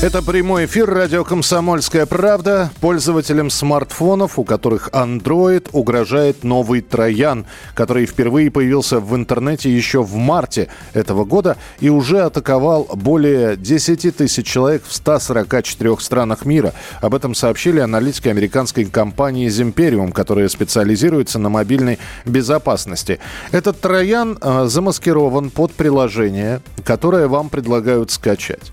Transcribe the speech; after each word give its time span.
Это 0.00 0.22
прямой 0.22 0.66
эфир 0.66 0.88
радио 0.88 1.24
«Комсомольская 1.24 2.06
правда». 2.06 2.70
Пользователям 2.80 3.50
смартфонов, 3.50 4.38
у 4.38 4.44
которых 4.44 4.90
Android, 4.90 5.68
угрожает 5.72 6.44
новый 6.44 6.82
троян, 6.82 7.46
который 7.74 8.06
впервые 8.06 8.48
появился 8.52 9.00
в 9.00 9.16
интернете 9.16 9.74
еще 9.74 10.04
в 10.04 10.14
марте 10.14 10.68
этого 10.92 11.24
года 11.24 11.56
и 11.80 11.88
уже 11.88 12.20
атаковал 12.20 12.84
более 12.94 13.56
10 13.56 14.16
тысяч 14.16 14.46
человек 14.46 14.84
в 14.86 14.94
144 14.94 15.96
странах 15.98 16.44
мира. 16.46 16.74
Об 17.00 17.16
этом 17.16 17.34
сообщили 17.34 17.80
аналитики 17.80 18.28
американской 18.28 18.84
компании 18.84 19.48
Zimperium, 19.48 20.12
которая 20.12 20.48
специализируется 20.48 21.40
на 21.40 21.48
мобильной 21.48 21.98
безопасности. 22.24 23.18
Этот 23.50 23.80
троян 23.80 24.38
э, 24.40 24.66
замаскирован 24.68 25.50
под 25.50 25.72
приложение, 25.72 26.60
которое 26.84 27.26
вам 27.26 27.48
предлагают 27.48 28.12
скачать. 28.12 28.70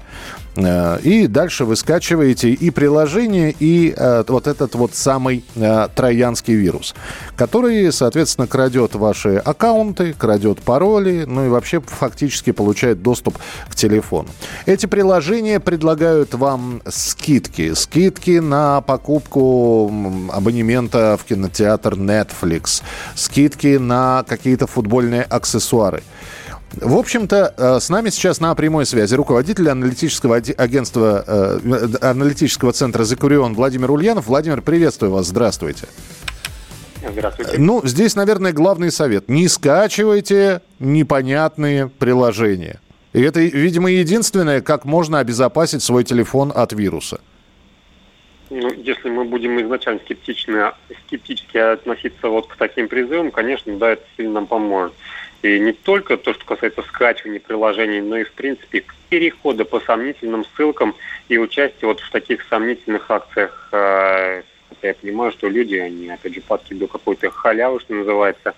Э, 0.56 1.00
и 1.02 1.28
дальше 1.28 1.66
вы 1.66 1.76
скачиваете 1.76 2.52
и 2.52 2.70
приложение, 2.70 3.56
и 3.60 3.94
э, 3.96 4.24
вот 4.28 4.48
этот 4.48 4.76
вот 4.76 4.96
самый 4.96 5.44
э, 5.56 5.88
троянский 5.94 6.56
вирус, 6.56 6.96
который, 7.36 7.92
соответственно, 7.92 8.48
крадет 8.48 8.96
ваши 8.96 9.38
аккаунты, 9.38 10.14
крадет 10.14 10.62
пароли, 10.62 11.26
ну 11.28 11.46
и 11.46 11.50
вообще 11.50 11.82
фактически 11.82 12.52
получает 12.52 13.02
доступ 13.02 13.38
к 13.70 13.76
телефону. 13.76 14.30
Эти 14.66 14.86
приложения 14.86 15.60
предлагают 15.60 16.34
вам 16.34 16.82
скидки. 16.88 17.74
Скидки 17.74 18.40
на 18.40 18.82
покупку 18.82 19.92
абонемента 20.32 21.18
в 21.20 21.26
кинотеатр 21.26 21.94
Netflix. 21.96 22.82
Скидки 23.16 23.78
на 23.78 24.24
какие-то 24.28 24.68
футбольные 24.68 25.24
аксессуары. 25.24 26.04
В 26.82 26.98
общем-то, 26.98 27.54
э, 27.58 27.80
с 27.80 27.90
нами 27.90 28.10
сейчас 28.10 28.42
на 28.42 28.54
прямой 28.54 28.86
связи 28.86 29.16
руководитель 29.16 29.70
аналитического 29.70 30.36
агентства, 30.36 31.24
э, 31.26 31.88
аналитического 32.02 32.74
центра 32.74 33.04
«Закурион» 33.04 33.54
Владимир 33.54 33.92
Ульянов. 33.92 34.28
Владимир, 34.28 34.62
приветствую 34.62 35.12
вас, 35.12 35.28
здравствуйте. 35.28 35.88
Здравствуйте. 37.08 37.54
Ну, 37.58 37.82
здесь, 37.86 38.16
наверное, 38.16 38.52
главный 38.52 38.92
совет. 38.92 39.30
Не 39.30 39.48
скачивайте 39.48 40.62
непонятные 40.80 41.88
приложения. 41.88 42.82
И 43.14 43.22
это, 43.22 43.40
видимо, 43.40 43.90
единственное, 43.90 44.60
как 44.62 44.84
можно 44.84 45.20
обезопасить 45.20 45.82
свой 45.82 46.04
телефон 46.04 46.52
от 46.54 46.74
вируса. 46.74 47.22
Ну, 48.50 48.74
если 48.74 49.10
мы 49.10 49.24
будем 49.24 49.60
изначально 49.62 50.02
скептично, 50.02 50.74
скептически 51.08 51.58
относиться 51.58 52.28
вот 52.28 52.48
к 52.48 52.56
таким 52.58 52.90
призывам, 52.90 53.32
конечно, 53.32 53.78
да, 53.78 53.92
это 53.92 54.04
сильно 54.18 54.34
нам 54.34 54.48
поможет. 54.48 54.94
И 55.46 55.60
не 55.60 55.74
только 55.74 56.18
то, 56.18 56.34
что 56.34 56.44
касается 56.44 56.82
скачивания 56.82 57.40
приложений, 57.40 58.02
но 58.02 58.18
и, 58.18 58.24
в 58.24 58.32
принципе, 58.32 58.84
перехода 59.10 59.64
по 59.64 59.80
сомнительным 59.80 60.44
ссылкам 60.44 60.96
и 61.30 61.38
участия 61.38 61.86
вот 61.86 62.00
в 62.00 62.10
таких 62.10 62.44
сомнительных 62.50 63.12
акциях. 63.12 63.70
Э, 63.72 64.42
хотя 64.70 64.88
я 64.88 64.94
понимаю, 64.96 65.32
что 65.32 65.48
люди, 65.48 65.76
они, 65.76 66.10
опять 66.10 66.34
же, 66.34 66.42
падки 66.42 66.74
до 66.74 66.88
какой-то 66.88 67.30
халявы, 67.30 67.80
что 67.80 67.94
называется, 67.94 68.56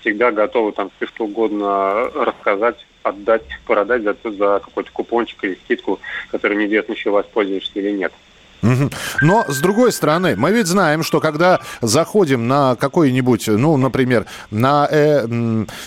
всегда 0.00 0.32
готовы 0.32 0.72
там 0.72 0.90
все 0.96 1.06
что 1.08 1.24
угодно 1.24 2.08
рассказать, 2.14 2.86
отдать, 3.02 3.44
продать 3.66 4.04
за, 4.04 4.16
за 4.24 4.62
какой-то 4.64 4.90
купончик 4.92 5.44
или 5.44 5.56
скидку, 5.56 6.00
который 6.30 6.56
неизвестно 6.56 6.92
еще 6.92 7.10
воспользуешься 7.10 7.72
или 7.74 7.90
нет. 7.90 8.14
Но, 8.62 9.44
с 9.48 9.60
другой 9.60 9.92
стороны, 9.92 10.36
мы 10.36 10.50
ведь 10.52 10.66
знаем, 10.66 11.02
что 11.02 11.20
когда 11.20 11.60
заходим 11.80 12.48
на 12.48 12.76
какой-нибудь, 12.76 13.48
ну, 13.48 13.76
например, 13.76 14.26
на 14.50 14.86
э, 14.90 15.26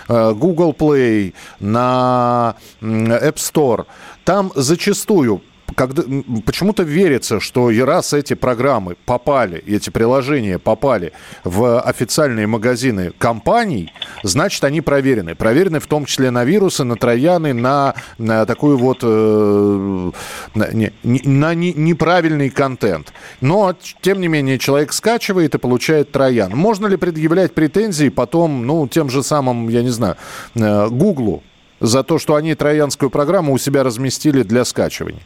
э, 0.08 0.34
Google 0.34 0.74
Play, 0.74 1.34
на 1.60 2.56
App 2.82 3.36
Store, 3.36 3.86
там 4.24 4.52
зачастую 4.56 5.42
когда, 5.76 6.04
почему-то 6.46 6.84
верится, 6.84 7.40
что 7.40 7.70
и 7.72 7.80
раз 7.80 8.14
эти 8.14 8.34
программы 8.34 8.96
попали, 9.06 9.64
эти 9.66 9.90
приложения 9.90 10.60
попали 10.60 11.14
в 11.44 11.80
официальные 11.80 12.48
магазины 12.48 13.12
компаний, 13.18 13.92
значит, 14.24 14.64
они 14.64 14.82
проверены. 14.82 15.36
Проверены 15.36 15.80
в 15.80 15.88
том 15.88 16.06
числе 16.06 16.32
на 16.32 16.44
вирусы, 16.44 16.84
на 16.84 16.96
трояны, 16.96 17.54
на, 17.54 17.96
на 18.18 18.46
такую 18.46 18.78
вот 18.78 19.00
э, 19.02 20.12
на, 20.54 20.72
не, 20.72 20.92
на 21.04 21.54
не, 21.54 21.74
неправильный 21.74 22.50
контент. 22.50 23.14
Но, 23.42 23.76
тем 24.02 24.22
не 24.22 24.28
менее, 24.28 24.60
человек 24.60 24.94
скачивает 24.94 25.56
и 25.56 25.58
получает 25.58 26.12
троян. 26.12 26.52
Можно 26.56 26.88
ли 26.88 26.98
предъявлять 26.98 27.54
претензии 27.54 28.10
потом, 28.10 28.66
ну, 28.66 28.88
тем 28.88 29.10
же 29.10 29.24
самым, 29.24 29.70
я 29.70 29.82
не 29.82 29.90
знаю, 29.90 30.16
э, 30.56 30.88
Гуглу 30.90 31.44
за 31.80 32.04
то, 32.04 32.18
что 32.18 32.36
они 32.36 32.56
троянскую 32.56 33.10
программу 33.10 33.54
у 33.54 33.58
себя 33.58 33.84
разместили 33.84 34.44
для 34.44 34.66
скачивания? 34.66 35.22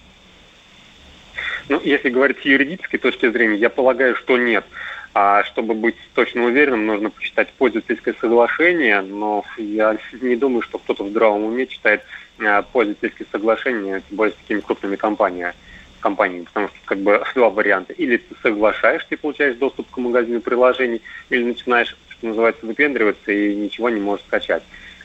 Ну, 1.69 1.81
если 1.83 2.09
говорить 2.09 2.39
с 2.39 2.45
юридической 2.45 2.97
точки 2.97 3.29
зрения, 3.29 3.57
я 3.57 3.69
полагаю, 3.69 4.15
что 4.15 4.37
нет. 4.37 4.65
А 5.13 5.43
чтобы 5.45 5.73
быть 5.73 5.95
точно 6.13 6.45
уверенным, 6.45 6.85
нужно 6.85 7.09
почитать 7.09 7.49
пользовательское 7.57 8.15
соглашение, 8.21 9.01
но 9.01 9.43
я 9.57 9.97
не 10.21 10.35
думаю, 10.35 10.61
что 10.61 10.77
кто-то 10.77 11.03
в 11.03 11.09
здравом 11.09 11.43
уме 11.43 11.65
читает 11.65 12.03
а, 12.39 12.61
пользовательские 12.61 13.27
соглашения, 13.31 14.01
тем 14.07 14.17
более 14.17 14.33
с 14.33 14.37
такими 14.37 14.59
крупными 14.59 14.95
компаниями 14.95 15.53
компаниями, 15.99 16.45
потому 16.45 16.67
что 16.67 16.77
как 16.85 16.99
бы 16.99 17.23
два 17.35 17.49
варианта. 17.49 17.93
Или 17.93 18.17
ты 18.17 18.35
соглашаешься 18.41 19.07
и 19.11 19.17
получаешь 19.17 19.55
доступ 19.55 19.89
к 19.89 19.97
магазину 19.97 20.41
приложений, 20.41 21.01
или 21.29 21.43
начинаешь, 21.43 21.97
что 22.09 22.27
называется, 22.27 22.65
выпендриваться 22.65 23.31
и 23.31 23.55
ничего 23.55 23.89
не 23.89 23.99
можешь 23.99 24.25
скачать. 24.25 24.63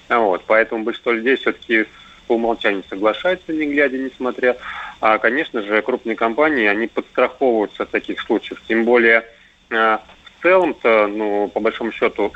Вот, 0.08 0.44
поэтому 0.46 0.84
большинство 0.84 1.12
людей 1.12 1.36
все-таки 1.36 1.86
по 2.26 2.34
умолчанию 2.34 2.84
соглашаются, 2.88 3.52
не 3.52 3.66
глядя, 3.66 3.98
не 3.98 4.10
смотря. 4.16 4.56
А, 5.02 5.18
конечно 5.18 5.62
же, 5.62 5.82
крупные 5.82 6.14
компании, 6.14 6.64
они 6.66 6.86
подстраховываются 6.86 7.82
от 7.82 7.90
таких 7.90 8.20
случаев. 8.20 8.62
Тем 8.68 8.84
более, 8.84 9.24
а, 9.68 10.00
в 10.22 10.42
целом-то, 10.42 11.08
ну, 11.08 11.48
по 11.48 11.58
большому 11.58 11.90
счету, 11.90 12.32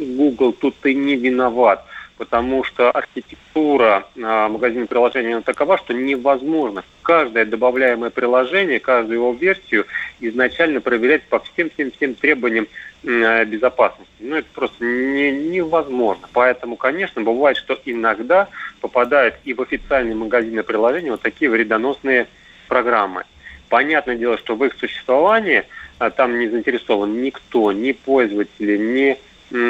Google 0.00 0.52
тут 0.52 0.74
и 0.84 0.94
не 0.96 1.14
виноват 1.14 1.86
потому 2.20 2.64
что 2.64 2.90
архитектура 2.90 4.04
э, 4.14 4.20
магазина 4.20 4.86
приложений 4.86 5.40
такова, 5.42 5.78
что 5.78 5.94
невозможно 5.94 6.84
каждое 7.00 7.46
добавляемое 7.46 8.10
приложение, 8.10 8.78
каждую 8.78 9.20
его 9.20 9.32
версию 9.32 9.86
изначально 10.20 10.82
проверять 10.82 11.22
по 11.22 11.40
всем-всем-всем 11.40 12.16
требованиям 12.16 12.66
э, 13.04 13.46
безопасности. 13.46 14.12
Ну, 14.18 14.36
это 14.36 14.48
просто 14.52 14.84
не, 14.84 15.30
невозможно. 15.32 16.28
Поэтому, 16.34 16.76
конечно, 16.76 17.22
бывает, 17.22 17.56
что 17.56 17.80
иногда 17.86 18.48
попадают 18.82 19.36
и 19.44 19.54
в 19.54 19.62
официальные 19.62 20.14
магазины 20.14 20.62
приложений 20.62 21.12
вот 21.12 21.22
такие 21.22 21.50
вредоносные 21.50 22.26
программы. 22.68 23.24
Понятное 23.70 24.16
дело, 24.16 24.36
что 24.36 24.56
в 24.56 24.64
их 24.66 24.74
существовании 24.78 25.64
а, 25.98 26.10
там 26.10 26.38
не 26.38 26.48
заинтересован 26.48 27.22
никто, 27.22 27.72
ни 27.72 27.92
пользователи, 27.92 28.76
ни 28.76 29.18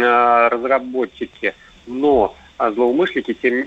а, 0.05 0.49
разработчики. 0.49 1.55
Но 1.91 2.37
а 2.57 2.71
злоумышленники, 2.71 3.35
тем 3.35 3.67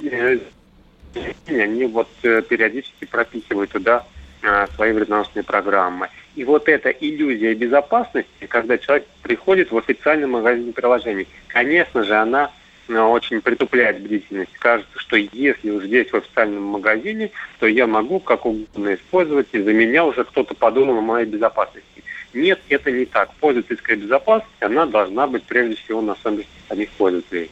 они 1.48 1.86
вот 1.86 2.08
э, 2.24 2.42
периодически 2.42 3.06
пропихивают 3.06 3.72
туда 3.72 4.06
а, 4.42 4.68
свои 4.76 4.92
вредоносные 4.94 5.44
программы. 5.44 6.10
И 6.36 6.44
вот 6.44 6.70
эта 6.70 6.90
иллюзия 6.90 7.54
безопасности, 7.54 8.46
когда 8.48 8.78
человек 8.78 9.06
приходит 9.22 9.72
в 9.72 9.78
официальный 9.78 10.28
магазин 10.28 10.74
приложений, 10.74 11.28
конечно 11.48 12.04
же, 12.04 12.16
она 12.16 12.52
а, 12.90 13.08
очень 13.08 13.42
притупляет 13.42 14.02
бдительность. 14.02 14.54
Кажется, 14.54 14.98
что 15.00 15.18
если 15.18 15.70
уж 15.70 15.84
здесь 15.84 16.12
в 16.12 16.16
официальном 16.16 16.64
магазине, 16.64 17.32
то 17.60 17.68
я 17.68 17.88
могу 17.88 18.20
как 18.20 18.46
угодно 18.46 18.96
использовать, 18.96 19.48
и 19.52 19.62
за 19.62 19.74
меня 19.74 20.06
уже 20.06 20.24
кто-то 20.24 20.56
подумал 20.56 20.98
о 20.98 21.02
моей 21.02 21.26
безопасности. 21.26 22.04
Нет, 22.34 22.60
это 22.70 22.90
не 22.92 23.06
так. 23.06 23.34
Пользовательская 23.40 23.96
безопасность, 23.96 24.52
она 24.62 24.86
должна 24.86 25.28
быть 25.28 25.44
прежде 25.44 25.76
всего 25.76 26.02
на 26.02 26.16
самих 26.24 26.90
пользователей. 26.98 27.50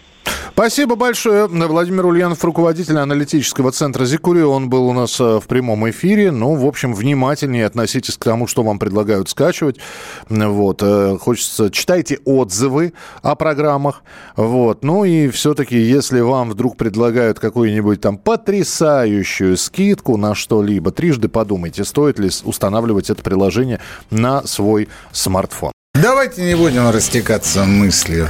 Спасибо 0.54 0.96
большое. 0.96 1.48
Владимир 1.48 2.06
Ульянов, 2.06 2.44
руководитель 2.44 2.98
аналитического 2.98 3.72
центра 3.72 4.06
Зикури. 4.06 4.42
Он 4.42 4.70
был 4.70 4.88
у 4.88 4.94
нас 4.94 5.20
э, 5.20 5.40
в 5.40 5.48
прямом 5.48 5.90
эфире. 5.90 6.32
Ну, 6.32 6.56
в 6.56 6.66
общем, 6.66 6.94
внимательнее 6.94 7.66
относитесь 7.66 8.18
к 8.18 8.24
тому, 8.24 8.48
что 8.48 8.64
вам 8.64 8.80
предлагают 8.80 9.30
скачивать. 9.30 9.78
Вот. 10.30 10.82
Э, 10.84 11.18
хочется... 11.20 11.70
Читайте 11.70 12.20
отзывы 12.26 12.94
о 13.22 13.36
программах. 13.36 14.04
Вот. 14.36 14.84
Ну 14.84 15.06
и 15.06 15.30
все-таки, 15.30 15.78
если 15.78 16.20
вам 16.20 16.50
вдруг 16.50 16.78
предлагают 16.78 17.40
какую-нибудь 17.40 18.02
там 18.02 18.18
потрясающую 18.18 19.58
скидку 19.58 20.18
на 20.18 20.36
что-либо, 20.36 20.92
трижды 20.92 21.28
подумайте, 21.28 21.86
стоит 21.86 22.20
ли 22.20 22.30
устанавливать 22.44 23.10
это 23.10 23.22
приложение 23.24 23.80
на 24.10 24.46
свой 24.46 24.90
смартфон. 25.12 25.72
Давайте 25.94 26.44
не 26.44 26.56
будем 26.56 26.90
растекаться 26.90 27.64
мыслью. 27.66 28.30